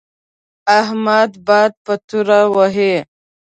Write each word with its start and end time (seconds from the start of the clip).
احمد 0.79 1.31
باد 1.47 1.71
په 1.85 1.93
توره 2.07 2.41
وهي. 2.55 2.95